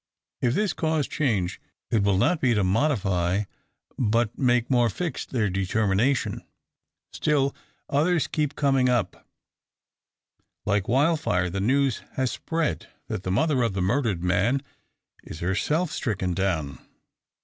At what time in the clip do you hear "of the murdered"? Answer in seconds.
13.61-14.23